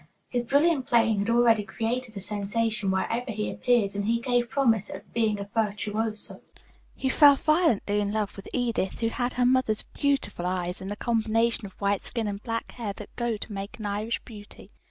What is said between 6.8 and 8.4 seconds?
"He fell violently in love